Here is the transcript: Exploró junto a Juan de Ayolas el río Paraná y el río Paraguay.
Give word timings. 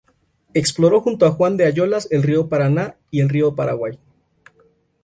Exploró 0.55 0.99
junto 1.01 1.27
a 1.27 1.31
Juan 1.31 1.57
de 1.57 1.65
Ayolas 1.67 2.07
el 2.09 2.23
río 2.23 2.49
Paraná 2.49 2.95
y 3.11 3.19
el 3.19 3.29
río 3.29 3.53
Paraguay. 3.53 3.99